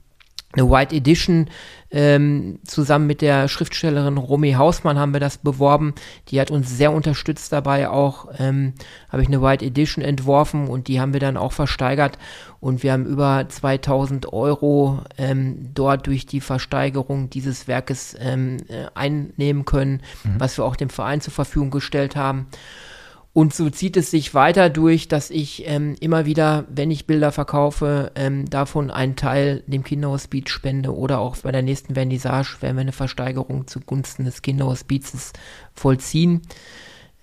eine 0.53 0.69
White 0.69 0.95
Edition 0.95 1.49
ähm, 1.91 2.59
zusammen 2.65 3.05
mit 3.05 3.21
der 3.21 3.47
Schriftstellerin 3.47 4.17
Romy 4.17 4.53
Hausmann 4.53 4.97
haben 4.97 5.13
wir 5.13 5.19
das 5.19 5.37
beworben. 5.37 5.93
Die 6.29 6.39
hat 6.39 6.51
uns 6.51 6.69
sehr 6.69 6.93
unterstützt 6.93 7.51
dabei. 7.51 7.89
Auch 7.89 8.27
ähm, 8.39 8.73
habe 9.09 9.21
ich 9.21 9.27
eine 9.27 9.41
White 9.41 9.65
Edition 9.65 10.03
entworfen 10.03 10.67
und 10.67 10.87
die 10.87 10.99
haben 11.01 11.13
wir 11.13 11.19
dann 11.19 11.37
auch 11.37 11.51
versteigert. 11.51 12.17
Und 12.59 12.81
wir 12.81 12.93
haben 12.93 13.05
über 13.05 13.45
2000 13.47 14.31
Euro 14.31 15.01
ähm, 15.17 15.69
dort 15.73 16.07
durch 16.07 16.25
die 16.25 16.41
Versteigerung 16.41 17.29
dieses 17.29 17.67
Werkes 17.67 18.15
ähm, 18.19 18.57
äh, 18.69 18.85
einnehmen 18.95 19.65
können, 19.65 20.01
mhm. 20.23 20.39
was 20.39 20.57
wir 20.57 20.65
auch 20.65 20.77
dem 20.77 20.89
Verein 20.89 21.21
zur 21.21 21.33
Verfügung 21.33 21.71
gestellt 21.71 22.15
haben. 22.15 22.47
Und 23.37 23.53
so 23.53 23.69
zieht 23.69 23.95
es 23.97 24.09
sich 24.09 24.33
weiter 24.33 24.67
durch, 24.67 25.07
dass 25.07 25.29
ich 25.29 25.67
ähm, 25.67 25.95
immer 25.99 26.25
wieder, 26.25 26.65
wenn 26.69 26.89
ich 26.89 27.05
Bilder 27.05 27.31
verkaufe, 27.31 28.11
ähm, 28.15 28.49
davon 28.49 28.89
einen 28.89 29.15
Teil 29.15 29.61
dem 29.67 29.83
Kinderhospiz 29.83 30.49
spende 30.49 30.95
oder 30.95 31.19
auch 31.19 31.37
bei 31.37 31.51
der 31.51 31.61
nächsten 31.61 31.93
Vernissage 31.93 32.57
werden 32.61 32.77
wir 32.77 32.81
eine 32.81 32.93
Versteigerung 32.93 33.67
zugunsten 33.67 34.25
des 34.25 34.41
Kinderhospizes 34.41 35.33
vollziehen. 35.75 36.41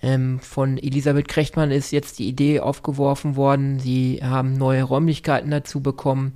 Ähm, 0.02 0.38
von 0.38 0.78
Elisabeth 0.78 1.26
Krechtmann 1.26 1.72
ist 1.72 1.90
jetzt 1.90 2.20
die 2.20 2.28
Idee 2.28 2.60
aufgeworfen 2.60 3.34
worden. 3.34 3.80
Sie 3.80 4.20
haben 4.22 4.52
neue 4.52 4.84
Räumlichkeiten 4.84 5.50
dazu 5.50 5.80
bekommen. 5.82 6.34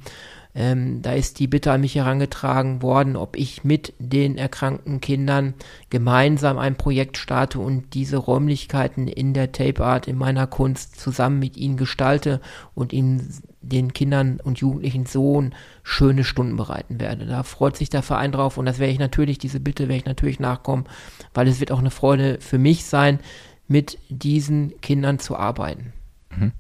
Ähm, 0.55 1.03
da 1.03 1.13
ist 1.13 1.39
die 1.39 1.47
Bitte 1.47 1.73
an 1.73 1.83
mich 1.83 1.95
herangetragen 1.95 2.83
worden, 2.83 3.17
ob 3.17 3.37
ich 3.37 3.65
mit 3.65 3.93
den 3.99 4.39
erkrankten 4.39 5.01
Kindern 5.01 5.55
gemeinsam 5.91 6.59
ein 6.59 6.77
Projekt 6.77 7.19
starte 7.19 7.61
und 7.61 7.95
diese 7.95 8.17
Räumlichkeiten 8.17 9.09
in 9.09 9.35
der 9.35 9.53
Tape 9.53 9.85
Art, 9.85 10.09
in 10.09 10.17
meiner 10.17 10.47
Kunst 10.47 10.99
zusammen 10.99 11.39
mit 11.39 11.57
ihnen 11.57 11.77
gestalte 11.77 12.41
und 12.75 12.93
ihnen 12.93 13.33
den 13.61 13.93
Kindern 13.93 14.41
und 14.43 14.59
Jugendlichen 14.59 15.07
so 15.07 15.45
schöne 15.83 16.25
Stunden 16.25 16.57
bereiten 16.57 17.01
werde. 17.01 17.27
Da 17.27 17.43
freut 17.43 17.77
sich 17.77 17.91
der 17.91 18.03
Verein 18.03 18.33
drauf 18.33 18.57
und 18.57 18.67
das 18.67 18.79
werde 18.79 18.93
ich 18.93 18.99
natürlich, 18.99 19.39
diese 19.39 19.61
Bitte 19.61 19.85
werde 19.85 19.99
ich 19.99 20.07
natürlich 20.07 20.41
nachkommen, 20.41 20.87
weil 21.35 21.47
es 21.49 21.61
wird 21.61 21.71
auch 21.71 21.79
eine 21.79 21.91
Freude 21.91 22.39
für 22.41 22.59
mich 22.59 22.85
sein, 22.85 23.21
mit 23.69 23.99
diesen 24.09 24.81
Kindern 24.81 25.19
zu 25.19 25.37
arbeiten. 25.37 25.93
Mhm. 26.39 26.53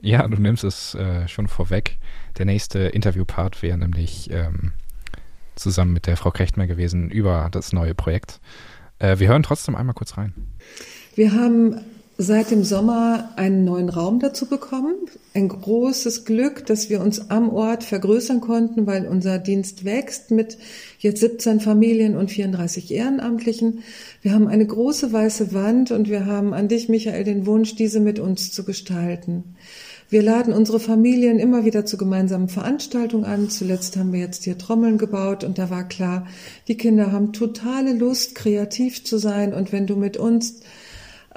Ja, 0.00 0.26
du 0.26 0.40
nimmst 0.40 0.64
es 0.64 0.94
äh, 0.94 1.28
schon 1.28 1.48
vorweg. 1.48 1.98
Der 2.38 2.46
nächste 2.46 2.80
Interviewpart 2.80 3.62
wäre 3.62 3.78
nämlich 3.78 4.30
ähm, 4.30 4.72
zusammen 5.54 5.92
mit 5.92 6.06
der 6.06 6.16
Frau 6.16 6.30
Krechtmer 6.30 6.66
gewesen 6.66 7.10
über 7.10 7.48
das 7.50 7.72
neue 7.72 7.94
Projekt. 7.94 8.40
Äh, 8.98 9.18
wir 9.18 9.28
hören 9.28 9.42
trotzdem 9.42 9.74
einmal 9.74 9.94
kurz 9.94 10.16
rein. 10.16 10.34
Wir 11.14 11.32
haben 11.32 11.80
seit 12.22 12.50
dem 12.50 12.64
Sommer 12.64 13.30
einen 13.36 13.64
neuen 13.64 13.88
Raum 13.88 14.20
dazu 14.20 14.44
bekommen. 14.44 14.94
Ein 15.32 15.48
großes 15.48 16.26
Glück, 16.26 16.66
dass 16.66 16.90
wir 16.90 17.00
uns 17.00 17.30
am 17.30 17.48
Ort 17.48 17.82
vergrößern 17.82 18.42
konnten, 18.42 18.86
weil 18.86 19.06
unser 19.06 19.38
Dienst 19.38 19.86
wächst 19.86 20.30
mit 20.30 20.58
jetzt 20.98 21.20
17 21.20 21.60
Familien 21.60 22.18
und 22.18 22.30
34 22.30 22.92
Ehrenamtlichen. 22.92 23.78
Wir 24.20 24.32
haben 24.32 24.48
eine 24.48 24.66
große 24.66 25.14
weiße 25.14 25.54
Wand 25.54 25.92
und 25.92 26.10
wir 26.10 26.26
haben 26.26 26.52
an 26.52 26.68
dich, 26.68 26.90
Michael, 26.90 27.24
den 27.24 27.46
Wunsch, 27.46 27.74
diese 27.74 28.00
mit 28.00 28.18
uns 28.18 28.52
zu 28.52 28.64
gestalten. 28.64 29.56
Wir 30.10 30.22
laden 30.22 30.52
unsere 30.52 30.78
Familien 30.78 31.38
immer 31.38 31.64
wieder 31.64 31.86
zu 31.86 31.96
gemeinsamen 31.96 32.48
Veranstaltungen 32.48 33.24
an. 33.24 33.48
Zuletzt 33.48 33.96
haben 33.96 34.12
wir 34.12 34.20
jetzt 34.20 34.44
hier 34.44 34.58
Trommeln 34.58 34.98
gebaut 34.98 35.42
und 35.42 35.56
da 35.56 35.70
war 35.70 35.88
klar, 35.88 36.26
die 36.68 36.76
Kinder 36.76 37.12
haben 37.12 37.32
totale 37.32 37.94
Lust, 37.94 38.34
kreativ 38.34 39.04
zu 39.04 39.16
sein 39.16 39.54
und 39.54 39.72
wenn 39.72 39.86
du 39.86 39.96
mit 39.96 40.18
uns 40.18 40.60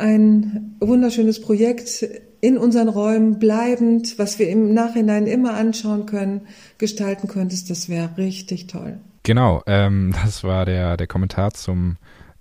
ein 0.03 0.75
wunderschönes 0.81 1.41
Projekt 1.41 2.05
in 2.41 2.57
unseren 2.57 2.89
Räumen 2.89 3.39
bleibend, 3.39 4.19
was 4.19 4.37
wir 4.37 4.49
im 4.49 4.73
Nachhinein 4.73 5.27
immer 5.27 5.53
anschauen 5.53 6.05
können, 6.05 6.41
gestalten 6.77 7.29
könntest, 7.29 7.69
das 7.69 7.87
wäre 7.87 8.17
richtig 8.17 8.67
toll. 8.67 8.99
Genau, 9.23 9.63
ähm, 9.65 10.13
das 10.23 10.43
war 10.43 10.65
der, 10.65 10.97
der 10.97 11.07
Kommentar 11.07 11.53
zum, 11.53 11.95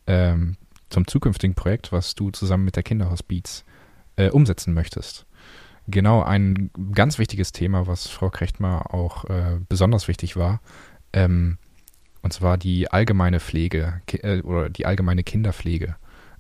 ähm, 0.09 0.57
zum 0.91 1.07
zukünftigen 1.07 1.55
Projekt, 1.55 1.93
was 1.93 2.17
du 2.17 2.31
zusammen 2.31 2.65
mit 2.65 2.75
der 2.75 2.83
Kinderhospiz 2.83 3.65
äh, 4.17 4.31
umsetzen 4.31 4.75
möchtest. 4.75 5.25
Genau, 5.87 6.21
ein 6.21 6.71
ganz 6.93 7.21
wichtiges 7.21 7.53
Thema, 7.53 7.87
was 7.87 8.09
Frau 8.09 8.31
Krechtmar 8.31 8.93
auch 8.93 9.25
äh, 9.27 9.61
besonders 9.69 10.09
wichtig 10.09 10.37
war, 10.37 10.61
ähm, 11.13 11.59
und 12.23 12.33
zwar 12.33 12.59
die 12.59 12.91
allgemeine 12.91 13.39
Pflege 13.39 14.03
äh, 14.09 14.41
oder 14.41 14.69
die 14.69 14.85
allgemeine 14.85 15.23
Kinderpflege. 15.23 15.95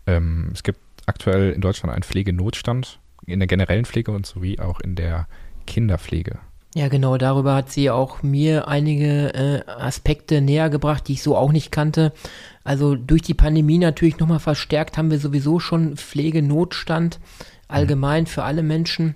Ähm, 0.08 0.50
es 0.52 0.64
gibt 0.64 0.80
aktuell 1.06 1.52
in 1.52 1.60
Deutschland 1.60 1.92
einen 1.92 2.02
Pflegenotstand 2.02 2.98
in 3.26 3.40
der 3.40 3.46
generellen 3.46 3.84
Pflege 3.84 4.12
und 4.12 4.26
sowie 4.26 4.58
auch 4.58 4.80
in 4.80 4.94
der 4.94 5.26
Kinderpflege. 5.66 6.38
Ja, 6.74 6.88
genau, 6.88 7.18
darüber 7.18 7.54
hat 7.54 7.70
sie 7.70 7.90
auch 7.90 8.22
mir 8.22 8.66
einige 8.66 9.34
äh, 9.34 9.70
Aspekte 9.70 10.40
näher 10.40 10.70
gebracht, 10.70 11.06
die 11.06 11.12
ich 11.12 11.22
so 11.22 11.36
auch 11.36 11.52
nicht 11.52 11.70
kannte. 11.70 12.12
Also 12.64 12.94
durch 12.94 13.20
die 13.22 13.34
Pandemie 13.34 13.78
natürlich 13.78 14.18
nochmal 14.18 14.38
verstärkt 14.38 14.96
haben 14.96 15.10
wir 15.10 15.18
sowieso 15.18 15.60
schon 15.60 15.96
Pflegenotstand 15.96 17.20
allgemein 17.68 18.26
für 18.26 18.44
alle 18.44 18.62
Menschen. 18.62 19.14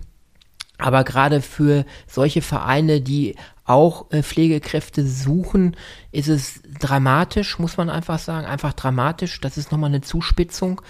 Aber 0.77 1.03
gerade 1.05 1.41
für 1.41 1.87
solche 2.07 2.43
Vereine, 2.43 3.01
die 3.01 3.37
auch 3.67 4.11
äh, 4.13 4.23
Pflegekräfte 4.23 5.05
suchen, 5.07 5.77
ist 6.13 6.29
es 6.29 6.63
dramatisch, 6.79 7.59
muss 7.59 7.77
man 7.77 7.91
einfach 7.91 8.19
sagen, 8.19 8.47
einfach 8.47 8.73
dramatisch. 8.73 9.41
Das 9.41 9.59
ist 9.59 9.73
nochmal 9.73 9.91
eine 9.91 10.01
Zuspitzung. 10.01 10.81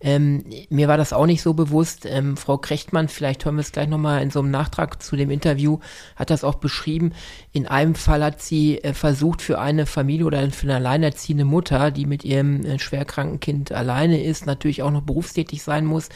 Ähm, 0.00 0.44
mir 0.68 0.88
war 0.88 0.96
das 0.96 1.12
auch 1.12 1.26
nicht 1.26 1.42
so 1.42 1.54
bewusst. 1.54 2.04
Ähm, 2.06 2.36
Frau 2.36 2.58
Krechtmann, 2.58 3.08
vielleicht 3.08 3.44
hören 3.44 3.54
wir 3.54 3.60
es 3.60 3.72
gleich 3.72 3.88
nochmal 3.88 4.20
in 4.20 4.30
so 4.30 4.40
einem 4.40 4.50
Nachtrag 4.50 5.02
zu 5.02 5.16
dem 5.16 5.30
Interview, 5.30 5.78
hat 6.16 6.30
das 6.30 6.44
auch 6.44 6.56
beschrieben. 6.56 7.12
In 7.52 7.66
einem 7.66 7.94
Fall 7.94 8.22
hat 8.22 8.42
sie 8.42 8.78
äh, 8.82 8.94
versucht, 8.94 9.40
für 9.40 9.60
eine 9.60 9.86
Familie 9.86 10.26
oder 10.26 10.50
für 10.50 10.66
eine 10.66 10.76
alleinerziehende 10.76 11.44
Mutter, 11.44 11.92
die 11.92 12.04
mit 12.04 12.24
ihrem 12.24 12.64
äh, 12.64 12.78
schwerkranken 12.80 13.38
Kind 13.38 13.72
alleine 13.72 14.22
ist, 14.22 14.44
natürlich 14.44 14.82
auch 14.82 14.90
noch 14.90 15.02
berufstätig 15.02 15.62
sein 15.62 15.86
muss, 15.86 16.08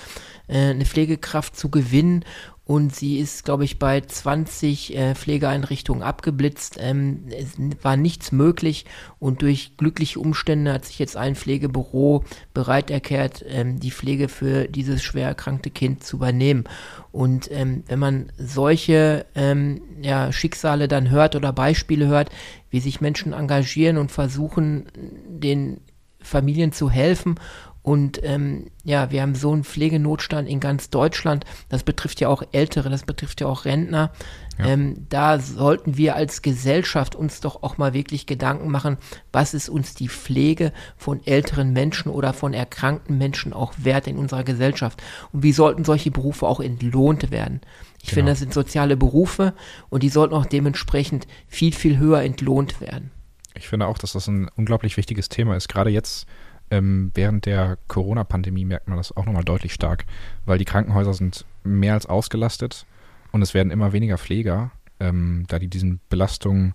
äh, 0.48 0.70
eine 0.70 0.84
Pflegekraft 0.84 1.56
zu 1.56 1.70
gewinnen 1.70 2.25
und 2.68 2.94
sie 2.94 3.18
ist, 3.18 3.46
glaube 3.46 3.64
ich, 3.64 3.78
bei 3.78 4.02
20 4.02 4.94
äh, 4.94 5.14
Pflegeeinrichtungen 5.14 6.02
abgeblitzt. 6.02 6.76
Ähm, 6.78 7.25
es 7.30 7.54
war 7.82 7.96
nichts 7.96 8.30
möglich 8.30 8.84
und 9.18 9.40
durch 9.40 9.78
glückliche 9.78 10.20
Umstände 10.20 10.75
hat 10.75 10.84
sich 10.84 10.98
jetzt 10.98 11.16
ein 11.16 11.34
Pflegebüro 11.34 12.25
bereit 12.52 12.90
erklärt, 12.90 13.42
ähm, 13.48 13.80
die 13.80 13.90
Pflege 13.90 14.28
für 14.28 14.68
dieses 14.68 15.02
schwer 15.02 15.28
erkrankte 15.28 15.70
Kind 15.70 16.04
zu 16.04 16.16
übernehmen. 16.16 16.64
Und 17.10 17.50
ähm, 17.50 17.84
wenn 17.87 18.00
man 18.00 18.32
solche 18.37 19.25
ähm, 19.34 19.80
ja, 20.02 20.30
Schicksale 20.30 20.88
dann 20.88 21.08
hört 21.08 21.37
oder 21.37 21.54
Beispiele 21.54 22.06
hört, 22.06 22.28
wie 22.68 22.80
sich 22.80 23.00
Menschen 23.00 23.32
engagieren 23.32 23.96
und 23.96 24.12
versuchen, 24.12 24.88
den 25.26 25.80
Familien 26.20 26.72
zu 26.72 26.90
helfen 26.90 27.37
und 27.82 28.20
ähm, 28.23 28.70
ja, 28.85 29.11
wir 29.11 29.23
haben 29.23 29.35
so 29.35 29.52
einen 29.52 29.64
Pflegenotstand 29.64 30.49
in 30.49 30.61
ganz 30.61 30.90
Deutschland. 30.90 31.44
Das 31.68 31.85
betrifft 31.85 32.20
ja 32.20 32.28
auch 32.28 32.42
Ältere, 32.52 32.90
das 32.90 33.04
betrifft 33.04 33.40
ja 33.40 33.47
auch 33.47 33.64
Rentner. 33.64 34.12
Ja. 34.58 34.66
Ähm, 34.66 35.06
da 35.08 35.38
sollten 35.38 35.97
wir 35.97 36.16
als 36.16 36.42
Gesellschaft 36.42 37.14
uns 37.14 37.40
doch 37.40 37.62
auch 37.62 37.78
mal 37.78 37.94
wirklich 37.94 38.26
Gedanken 38.26 38.70
machen, 38.70 38.99
was 39.32 39.54
ist 39.54 39.68
uns 39.68 39.94
die 39.94 40.08
Pflege 40.08 40.73
von 40.97 41.25
älteren 41.25 41.73
Menschen 41.73 42.11
oder 42.11 42.32
von 42.32 42.52
erkrankten 42.52 43.16
Menschen 43.16 43.52
auch 43.52 43.73
wert 43.78 44.06
in 44.06 44.18
unserer 44.18 44.44
Gesellschaft? 44.44 45.02
Und 45.32 45.42
wie 45.44 45.52
sollten 45.52 45.85
solche 45.85 46.11
Berufe 46.11 46.47
auch 46.47 46.61
entlohnt 46.61 47.30
werden? 47.30 47.61
Ich 48.02 48.11
genau. 48.11 48.14
finde, 48.14 48.32
das 48.32 48.40
sind 48.40 48.52
soziale 48.52 48.97
Berufe 48.97 49.54
und 49.88 50.02
die 50.02 50.08
sollten 50.08 50.35
auch 50.35 50.47
dementsprechend 50.47 51.26
viel, 51.47 51.73
viel 51.73 51.99
höher 51.99 52.23
entlohnt 52.23 52.80
werden. 52.80 53.12
Ich 53.54 53.68
finde 53.68 53.87
auch, 53.87 53.99
dass 53.99 54.12
das 54.12 54.28
ein 54.28 54.50
unglaublich 54.56 54.97
wichtiges 54.97 55.28
Thema 55.28 55.56
ist. 55.56 55.68
Gerade 55.68 55.90
jetzt 55.90 56.26
ähm, 56.70 57.10
während 57.14 57.46
der 57.46 57.78
Corona-Pandemie 57.88 58.64
merkt 58.64 58.88
man 58.88 58.96
das 58.96 59.16
auch 59.16 59.26
nochmal 59.26 59.44
deutlich 59.44 59.72
stark, 59.72 60.04
weil 60.44 60.58
die 60.58 60.64
Krankenhäuser 60.64 61.14
sind 61.14 61.44
mehr 61.64 61.94
als 61.94 62.06
ausgelastet 62.06 62.87
und 63.32 63.42
es 63.42 63.54
werden 63.54 63.70
immer 63.70 63.92
weniger 63.92 64.18
Pfleger, 64.18 64.70
ähm, 65.00 65.44
da 65.48 65.58
die 65.58 65.68
diesen 65.68 66.00
Belastungen 66.08 66.75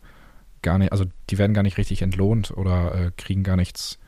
gar 0.61 0.77
nicht, 0.77 0.91
also 0.91 1.05
die 1.29 1.37
werden 1.37 1.53
gar 1.53 1.63
nicht 1.63 1.77
richtig 1.77 2.01
entlohnt 2.01 2.51
oder 2.51 2.95
äh, 2.95 3.11
kriegen 3.17 3.43
gar 3.43 3.57
nichts 3.57 3.99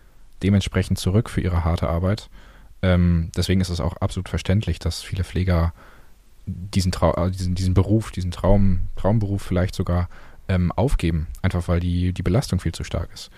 dementsprechend 0.42 0.98
zurück 0.98 1.30
für 1.30 1.42
ihre 1.42 1.64
harte 1.64 1.90
Arbeit. 1.90 2.30
Ähm, 2.82 3.32
deswegen 3.36 3.62
ist 3.62 3.70
es 3.70 3.80
auch 3.80 3.98
absolut 3.98 4.30
verständlich, 4.30 4.80
dass 4.80 5.02
viele 5.02 5.24
Pfleger 5.24 5.74
diesen, 6.46 6.92
Trau 6.92 7.14
äh, 7.14 7.32
diesen, 7.32 7.56
diesen 7.56 7.74
Beruf, 7.74 8.12
diesen 8.12 8.32
Traum, 8.32 8.82
Traumberuf 8.96 9.42
vielleicht 9.42 9.76
sogar 9.76 10.10
ähm, 10.48 10.72
aufgeben, 10.72 11.28
einfach 11.42 11.68
weil 11.68 11.80
die, 11.80 12.14
die 12.14 12.24
Belastung 12.24 12.60
viel 12.60 12.74
zu 12.74 12.84
stark 12.84 13.10
ist. 13.14 13.32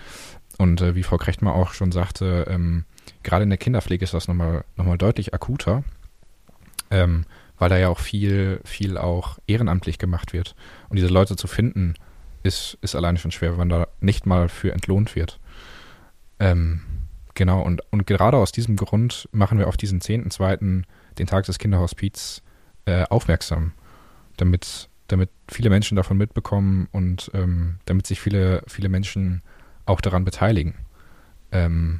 Und 0.57 0.81
äh, 0.81 0.95
wie 0.95 1.03
Frau 1.03 1.17
Krechtmer 1.17 1.53
auch 1.53 1.73
schon 1.73 1.91
sagte, 1.91 2.45
ähm, 2.49 2.85
gerade 3.23 3.43
in 3.43 3.49
der 3.49 3.57
Kinderpflege 3.57 4.03
ist 4.03 4.13
das 4.13 4.27
nochmal 4.27 4.63
noch 4.75 4.85
mal 4.85 4.97
deutlich 4.97 5.33
akuter, 5.33 5.83
ähm, 6.89 7.25
weil 7.57 7.69
da 7.69 7.77
ja 7.77 7.89
auch 7.89 7.99
viel, 7.99 8.61
viel 8.65 8.97
auch 8.97 9.37
ehrenamtlich 9.47 9.99
gemacht 9.99 10.33
wird. 10.33 10.55
Und 10.89 10.97
diese 10.97 11.07
Leute 11.07 11.35
zu 11.35 11.47
finden, 11.47 11.95
ist, 12.43 12.77
ist 12.81 12.95
alleine 12.95 13.17
schon 13.17 13.31
schwer, 13.31 13.51
wenn 13.51 13.67
man 13.67 13.69
da 13.69 13.87
nicht 13.99 14.25
mal 14.25 14.49
für 14.49 14.71
entlohnt 14.71 15.15
wird. 15.15 15.39
Ähm, 16.39 16.81
genau, 17.33 17.61
und, 17.61 17.81
und 17.91 18.07
gerade 18.07 18.37
aus 18.37 18.51
diesem 18.51 18.75
Grund 18.75 19.27
machen 19.31 19.59
wir 19.59 19.67
auf 19.67 19.77
diesen 19.77 20.01
10.2., 20.01 20.83
den 21.17 21.27
Tag 21.27 21.45
des 21.45 21.57
Kinderhospiz, 21.57 22.41
äh, 22.85 23.03
aufmerksam, 23.09 23.73
damit, 24.37 24.89
damit 25.07 25.29
viele 25.49 25.69
Menschen 25.69 25.95
davon 25.95 26.17
mitbekommen 26.17 26.87
und 26.91 27.31
ähm, 27.33 27.77
damit 27.85 28.07
sich 28.07 28.21
viele, 28.21 28.63
viele 28.67 28.89
Menschen 28.89 29.41
auch 29.87 30.01
daran 30.01 30.25
beteiligen. 30.25 30.75
Ähm, 31.51 31.99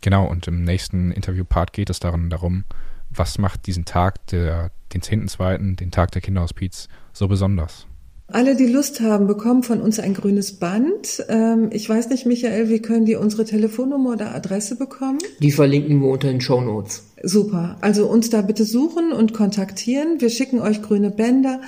genau, 0.00 0.26
und 0.26 0.48
im 0.48 0.64
nächsten 0.64 1.12
Interviewpart 1.12 1.72
geht 1.72 1.90
es 1.90 2.00
daran, 2.00 2.30
darum, 2.30 2.64
was 3.10 3.38
macht 3.38 3.66
diesen 3.66 3.84
Tag, 3.84 4.26
der, 4.28 4.70
den 4.92 5.02
10.2., 5.02 5.76
den 5.76 5.90
Tag 5.90 6.12
der 6.12 6.22
Kinderhospiz, 6.22 6.88
so 7.12 7.28
besonders? 7.28 7.86
Alle, 8.28 8.56
die 8.56 8.66
Lust 8.66 9.02
haben, 9.02 9.26
bekommen 9.26 9.62
von 9.62 9.82
uns 9.82 10.00
ein 10.00 10.14
grünes 10.14 10.58
Band. 10.58 11.22
Ähm, 11.28 11.68
ich 11.70 11.86
weiß 11.86 12.08
nicht, 12.08 12.24
Michael, 12.24 12.70
wie 12.70 12.80
können 12.80 13.04
die 13.04 13.16
unsere 13.16 13.44
Telefonnummer 13.44 14.12
oder 14.12 14.34
Adresse 14.34 14.76
bekommen? 14.76 15.18
Die 15.40 15.52
verlinken 15.52 16.00
wir 16.00 16.08
unter 16.08 16.28
den 16.28 16.40
Show 16.40 16.62
Notes. 16.62 17.04
Super. 17.22 17.76
Also 17.82 18.06
uns 18.06 18.30
da 18.30 18.40
bitte 18.40 18.64
suchen 18.64 19.12
und 19.12 19.34
kontaktieren. 19.34 20.20
Wir 20.20 20.30
schicken 20.30 20.60
euch 20.60 20.80
grüne 20.80 21.10
Bänder. 21.10 21.60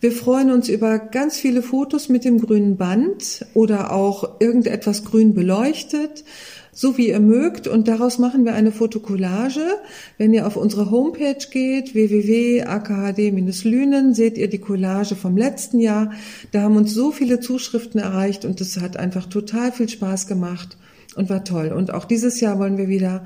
Wir 0.00 0.12
freuen 0.12 0.50
uns 0.50 0.68
über 0.68 0.98
ganz 0.98 1.38
viele 1.38 1.62
Fotos 1.62 2.08
mit 2.08 2.24
dem 2.24 2.40
grünen 2.40 2.76
Band 2.76 3.46
oder 3.54 3.92
auch 3.92 4.40
irgendetwas 4.40 5.04
grün 5.04 5.34
beleuchtet 5.34 6.24
so 6.76 6.96
wie 6.98 7.08
ihr 7.08 7.20
mögt. 7.20 7.66
Und 7.66 7.88
daraus 7.88 8.18
machen 8.18 8.44
wir 8.44 8.52
eine 8.54 8.70
Fotokollage. 8.70 9.62
Wenn 10.18 10.34
ihr 10.34 10.46
auf 10.46 10.56
unsere 10.56 10.90
Homepage 10.90 11.38
geht, 11.50 11.94
www.akhd-lünen, 11.94 14.12
seht 14.14 14.36
ihr 14.36 14.48
die 14.48 14.58
Collage 14.58 15.16
vom 15.16 15.38
letzten 15.38 15.80
Jahr. 15.80 16.12
Da 16.52 16.60
haben 16.60 16.76
uns 16.76 16.92
so 16.92 17.10
viele 17.10 17.40
Zuschriften 17.40 17.98
erreicht 17.98 18.44
und 18.44 18.60
es 18.60 18.78
hat 18.78 18.98
einfach 18.98 19.24
total 19.26 19.72
viel 19.72 19.88
Spaß 19.88 20.26
gemacht 20.26 20.76
und 21.16 21.30
war 21.30 21.44
toll. 21.44 21.72
Und 21.72 21.94
auch 21.94 22.04
dieses 22.04 22.40
Jahr 22.40 22.58
wollen 22.58 22.76
wir 22.76 22.88
wieder 22.88 23.24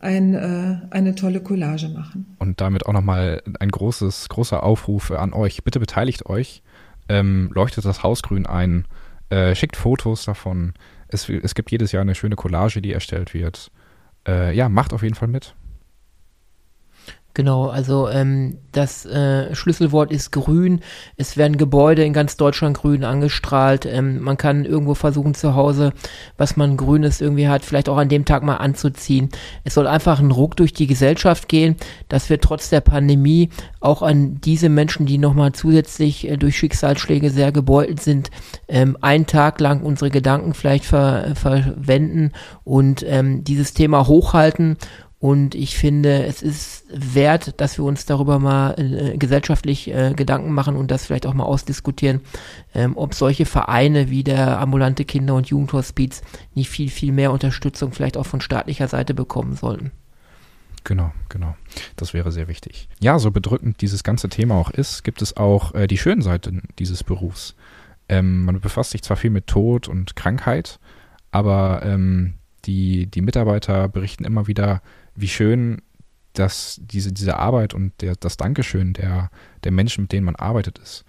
ein, 0.00 0.34
äh, 0.34 0.78
eine 0.90 1.14
tolle 1.14 1.40
Collage 1.40 1.88
machen. 1.88 2.36
Und 2.38 2.60
damit 2.60 2.86
auch 2.86 2.92
nochmal 2.92 3.42
ein 3.60 3.70
großes, 3.70 4.28
großer 4.28 4.62
Aufruf 4.62 5.10
an 5.10 5.32
euch. 5.32 5.64
Bitte 5.64 5.80
beteiligt 5.80 6.26
euch, 6.26 6.62
ähm, 7.08 7.50
leuchtet 7.54 7.84
das 7.84 8.02
Haus 8.02 8.22
grün 8.22 8.46
ein, 8.46 8.86
äh, 9.30 9.54
schickt 9.54 9.76
Fotos 9.76 10.24
davon. 10.24 10.74
Es, 11.08 11.28
es 11.28 11.54
gibt 11.54 11.70
jedes 11.70 11.92
Jahr 11.92 12.02
eine 12.02 12.14
schöne 12.14 12.36
Collage, 12.36 12.80
die 12.80 12.92
erstellt 12.92 13.34
wird. 13.34 13.70
Äh, 14.26 14.54
ja, 14.54 14.68
macht 14.68 14.92
auf 14.92 15.02
jeden 15.02 15.14
Fall 15.14 15.28
mit. 15.28 15.54
Genau, 17.38 17.68
also 17.68 18.08
ähm, 18.08 18.58
das 18.72 19.06
äh, 19.06 19.54
Schlüsselwort 19.54 20.10
ist 20.10 20.32
grün. 20.32 20.80
Es 21.16 21.36
werden 21.36 21.56
Gebäude 21.56 22.02
in 22.02 22.12
ganz 22.12 22.36
Deutschland 22.36 22.76
grün 22.76 23.04
angestrahlt. 23.04 23.86
Ähm, 23.86 24.20
man 24.20 24.36
kann 24.36 24.64
irgendwo 24.64 24.94
versuchen 24.94 25.34
zu 25.34 25.54
Hause, 25.54 25.92
was 26.36 26.56
man 26.56 26.76
grünes 26.76 27.20
irgendwie 27.20 27.46
hat, 27.46 27.64
vielleicht 27.64 27.88
auch 27.88 27.96
an 27.96 28.08
dem 28.08 28.24
Tag 28.24 28.42
mal 28.42 28.56
anzuziehen. 28.56 29.28
Es 29.62 29.74
soll 29.74 29.86
einfach 29.86 30.18
ein 30.18 30.32
Ruck 30.32 30.56
durch 30.56 30.72
die 30.72 30.88
Gesellschaft 30.88 31.48
gehen, 31.48 31.76
dass 32.08 32.28
wir 32.28 32.40
trotz 32.40 32.70
der 32.70 32.80
Pandemie 32.80 33.50
auch 33.78 34.02
an 34.02 34.40
diese 34.40 34.68
Menschen, 34.68 35.06
die 35.06 35.18
nochmal 35.18 35.52
zusätzlich 35.52 36.28
äh, 36.28 36.38
durch 36.38 36.58
Schicksalsschläge 36.58 37.30
sehr 37.30 37.52
gebeutelt 37.52 38.02
sind, 38.02 38.32
ähm, 38.66 38.98
einen 39.00 39.26
Tag 39.26 39.60
lang 39.60 39.82
unsere 39.82 40.10
Gedanken 40.10 40.54
vielleicht 40.54 40.86
ver 40.86 41.36
verwenden 41.36 42.32
und 42.64 43.04
ähm, 43.06 43.44
dieses 43.44 43.74
Thema 43.74 44.08
hochhalten 44.08 44.76
und 45.20 45.56
ich 45.56 45.76
finde, 45.76 46.24
es 46.26 46.42
ist 46.42 46.84
wert, 46.92 47.60
dass 47.60 47.76
wir 47.76 47.84
uns 47.84 48.06
darüber 48.06 48.38
mal 48.38 48.74
äh, 48.78 49.16
gesellschaftlich 49.16 49.88
äh, 49.88 50.14
Gedanken 50.14 50.52
machen 50.52 50.76
und 50.76 50.92
das 50.92 51.06
vielleicht 51.06 51.26
auch 51.26 51.34
mal 51.34 51.44
ausdiskutieren, 51.44 52.20
ähm, 52.72 52.96
ob 52.96 53.14
solche 53.14 53.44
Vereine 53.44 54.10
wie 54.10 54.22
der 54.22 54.60
ambulante 54.60 55.04
Kinder- 55.04 55.34
und 55.34 55.48
Jugendhospiz 55.48 56.22
nicht 56.54 56.70
viel, 56.70 56.88
viel 56.88 57.10
mehr 57.10 57.32
Unterstützung 57.32 57.92
vielleicht 57.92 58.16
auch 58.16 58.26
von 58.26 58.40
staatlicher 58.40 58.86
Seite 58.86 59.12
bekommen 59.12 59.56
sollten. 59.56 59.90
Genau, 60.84 61.12
genau. 61.28 61.56
Das 61.96 62.14
wäre 62.14 62.30
sehr 62.30 62.46
wichtig. 62.46 62.88
Ja, 63.00 63.18
so 63.18 63.32
bedrückend 63.32 63.80
dieses 63.80 64.04
ganze 64.04 64.28
Thema 64.28 64.54
auch 64.54 64.70
ist, 64.70 65.02
gibt 65.02 65.20
es 65.20 65.36
auch 65.36 65.74
äh, 65.74 65.88
die 65.88 65.98
schönen 65.98 66.22
Seiten 66.22 66.62
dieses 66.78 67.02
Berufs. 67.02 67.56
Ähm, 68.08 68.44
man 68.44 68.60
befasst 68.60 68.92
sich 68.92 69.02
zwar 69.02 69.16
viel 69.16 69.30
mit 69.30 69.48
Tod 69.48 69.88
und 69.88 70.14
Krankheit, 70.14 70.78
aber 71.32 71.82
ähm, 71.84 72.34
die, 72.64 73.06
die 73.06 73.20
Mitarbeiter 73.20 73.88
berichten 73.88 74.24
immer 74.24 74.46
wieder, 74.46 74.80
wie 75.20 75.28
schön 75.28 75.82
dass 76.38 76.80
diese, 76.80 77.12
diese 77.12 77.36
Arbeit 77.36 77.74
und 77.74 77.92
der, 78.00 78.14
das 78.14 78.36
Dankeschön 78.36 78.92
der, 78.92 79.30
der 79.64 79.72
Menschen, 79.72 80.02
mit 80.02 80.12
denen 80.12 80.24
man 80.24 80.36
arbeitet, 80.36 80.78
ist. 80.78 81.04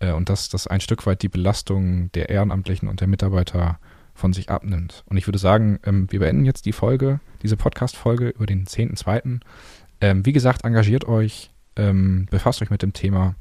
Äh, 0.00 0.12
und 0.12 0.28
dass 0.28 0.48
das 0.48 0.66
ein 0.66 0.80
Stück 0.80 1.06
weit 1.06 1.22
die 1.22 1.28
Belastung 1.28 2.10
der 2.12 2.28
Ehrenamtlichen 2.28 2.88
und 2.88 3.00
der 3.00 3.08
Mitarbeiter 3.08 3.78
von 4.14 4.32
sich 4.32 4.50
abnimmt. 4.50 5.04
Und 5.06 5.16
ich 5.16 5.26
würde 5.26 5.38
sagen, 5.38 5.78
ähm, 5.84 6.10
wir 6.10 6.20
beenden 6.20 6.44
jetzt 6.44 6.66
die 6.66 6.72
Folge, 6.72 7.20
diese 7.42 7.56
Podcast-Folge 7.56 8.30
über 8.30 8.46
den 8.46 8.66
10.2. 8.66 9.40
Ähm, 10.00 10.26
wie 10.26 10.32
gesagt, 10.32 10.64
engagiert 10.64 11.06
euch, 11.06 11.50
ähm, 11.76 12.26
befasst 12.30 12.60
euch 12.60 12.70
mit 12.70 12.82
dem 12.82 12.92
Thema. 12.92 13.34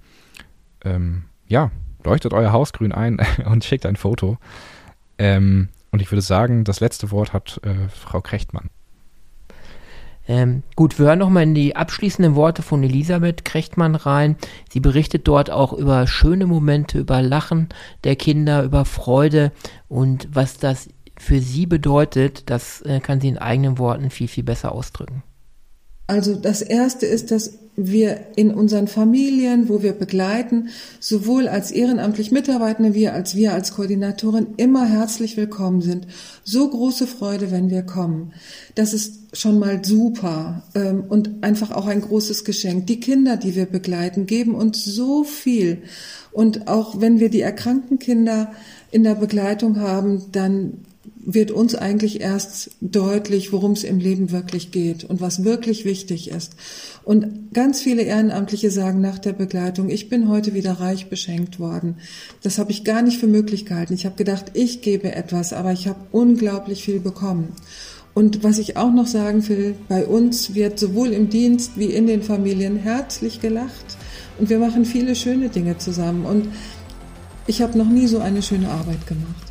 Ja, 1.46 1.70
leuchtet 2.04 2.34
euer 2.34 2.51
Haus 2.51 2.74
grün 2.74 2.92
ein 2.92 3.22
und 3.46 3.63
schickt 3.63 3.86
ein 3.86 3.98
Foto. 3.98 4.40
Und 5.20 5.70
ich 5.94 6.12
würde 6.12 6.24
sagen, 6.24 6.63
das 6.63 6.80
letzte 6.80 7.12
Wort 7.12 7.34
hat 7.34 7.60
äh, 7.63 7.88
Frau 7.90 8.20
Krechtmann. 8.20 8.72
Ähm, 10.32 10.64
gut, 10.78 10.98
wir 10.98 11.08
hören 11.08 11.20
nochmal 11.20 11.44
in 11.44 11.56
die 11.56 11.76
abschließenden 11.76 12.36
Worte 12.36 12.62
von 12.62 12.82
Elisabeth 12.84 13.44
Krechtmann 13.44 13.96
rein. 13.96 14.38
Sie 14.72 14.80
berichtet 14.80 15.28
dort 15.28 15.50
auch 15.50 15.74
über 15.74 16.08
schöne 16.08 16.46
Momente, 16.46 17.00
über 17.00 17.22
Lachen 17.22 17.68
der 18.06 18.16
Kinder, 18.16 18.64
über 18.64 18.86
Freude 18.86 19.52
und 19.90 20.30
was 20.32 20.58
das 20.58 20.88
für 21.18 21.42
sie 21.42 21.66
bedeutet, 21.66 22.50
das 22.50 22.82
äh, 22.84 23.02
kann 23.02 23.20
sie 23.20 23.28
in 23.28 23.40
eigenen 23.40 23.77
Worten 23.77 24.10
viel, 24.10 24.29
viel 24.29 24.46
besser 24.46 24.72
ausdrücken. 24.72 25.22
Also 26.08 26.36
das 26.36 26.62
Erste 26.62 27.05
ist, 27.05 27.32
dass 27.32 27.60
wir 27.75 28.27
in 28.38 28.53
unseren 28.53 28.88
Familien, 28.88 29.68
wo 29.68 29.84
wir 29.84 29.92
begleiten, 29.92 30.70
sowohl 31.01 31.50
als 31.50 31.72
ehrenamtlich 31.72 32.32
Mitarbeitende 32.32 32.94
wie 32.94 33.10
als 33.10 33.36
wir 33.36 33.53
als 33.53 33.74
Koordinatorin 33.74 34.48
immer 34.55 34.86
herzlich 34.86 35.36
willkommen 35.36 35.82
sind. 35.82 36.08
So 36.46 36.70
große 36.70 37.05
Freude, 37.05 37.51
wenn 37.51 37.70
wir 37.70 37.84
kommen. 37.84 38.32
Das 38.75 38.94
ist 38.94 39.21
schon 39.33 39.59
mal 39.59 39.83
super 39.83 40.63
ähm, 40.75 41.05
und 41.07 41.44
einfach 41.44 41.72
auch 41.72 41.87
ein 41.87 42.01
großes 42.01 42.44
Geschenk. 42.44 42.87
Die 42.87 43.00
Kinder, 43.00 43.37
die 43.37 43.55
wir 43.55 43.65
begleiten, 43.65 44.25
geben 44.25 44.55
uns 44.55 44.83
so 44.83 45.24
viel. 45.24 45.83
Und 46.31 46.67
auch 46.67 47.00
wenn 47.00 47.20
wir 47.20 47.29
die 47.29 47.41
erkrankten 47.41 48.00
Kinder 48.00 48.51
in 48.91 49.03
der 49.03 49.15
Begleitung 49.15 49.79
haben, 49.79 50.31
dann 50.31 50.85
wird 51.24 51.51
uns 51.51 51.75
eigentlich 51.75 52.22
erst 52.22 52.72
deutlich, 52.81 53.51
worum 53.51 53.74
es 53.74 53.83
im 53.83 54.00
Leben 54.00 54.31
wirklich 54.31 54.72
geht 54.72 55.03
und 55.03 55.22
was 55.22 55.44
wirklich 55.44 55.85
wichtig 55.85 56.29
ist. 56.29 56.55
Und 57.03 57.53
ganz 57.53 57.81
viele 57.81 58.01
Ehrenamtliche 58.01 58.72
sagen 58.72 59.01
nach 59.01 59.20
der 59.20 59.33
Begleitung, 59.33 59.89
ich 59.89 60.09
bin 60.09 60.29
heute 60.29 60.53
wieder 60.53 60.74
reich 60.74 61.09
beschenkt 61.09 61.59
worden. 61.59 61.98
Das 62.41 62.57
habe 62.57 62.72
ich 62.72 62.83
gar 62.83 63.01
nicht 63.01 63.20
für 63.20 63.27
möglich 63.27 63.65
gehalten. 63.65 63.94
Ich 63.94 64.05
habe 64.05 64.15
gedacht, 64.15 64.46
ich 64.53 64.81
gebe 64.81 65.13
etwas, 65.13 65.53
aber 65.53 65.72
ich 65.72 65.87
habe 65.87 66.00
unglaublich 66.11 66.83
viel 66.83 67.00
bekommen. 67.00 67.50
Und 68.22 68.44
was 68.44 68.60
ich 68.60 68.77
auch 68.77 68.92
noch 68.92 69.07
sagen 69.07 69.50
will, 69.50 69.75
bei 69.90 70.05
uns 70.05 70.53
wird 70.53 70.77
sowohl 70.77 71.07
im 71.07 71.29
Dienst 71.29 71.72
wie 71.75 71.86
in 71.86 72.05
den 72.05 72.22
Familien 72.22 72.77
herzlich 72.77 73.42
gelacht 73.42 73.98
und 74.38 74.51
wir 74.51 74.60
machen 74.60 74.86
viele 74.86 75.16
schöne 75.16 75.50
Dinge 75.50 75.79
zusammen. 75.79 76.25
Und 76.25 76.48
ich 77.48 77.64
habe 77.64 77.75
noch 77.75 77.88
nie 77.88 78.05
so 78.05 78.20
eine 78.20 78.44
schöne 78.44 78.70
Arbeit 78.70 79.07
gemacht. 79.07 79.48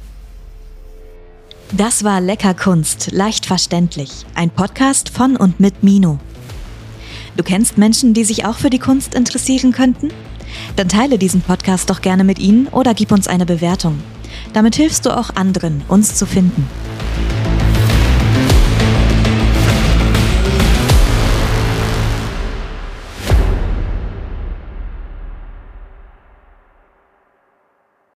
Das 1.77 2.05
war 2.05 2.21
Lecker 2.21 2.55
Kunst, 2.55 3.11
leicht 3.11 3.45
verständlich. 3.45 4.25
Ein 4.37 4.51
Podcast 4.51 5.09
von 5.09 5.37
und 5.37 5.59
mit 5.59 5.83
Mino. 5.83 6.21
Du 7.37 7.43
kennst 7.43 7.77
Menschen, 7.77 8.15
die 8.15 8.23
sich 8.23 8.45
auch 8.45 8.59
für 8.59 8.71
die 8.71 8.79
Kunst 8.79 9.17
interessieren 9.17 9.73
könnten? 9.73 10.11
Dann 10.77 10.89
teile 10.89 11.19
diesen 11.19 11.41
Podcast 11.41 11.91
doch 11.91 12.03
gerne 12.03 12.23
mit 12.23 12.39
ihnen 12.39 12.69
oder 12.69 12.95
gib 12.95 13.11
uns 13.11 13.27
eine 13.27 13.47
Bewertung. 13.47 13.99
Damit 14.53 14.77
hilfst 14.77 15.07
du 15.07 15.11
auch 15.11 15.35
anderen, 15.35 15.83
uns 15.89 16.15
zu 16.15 16.25
finden. 16.25 16.69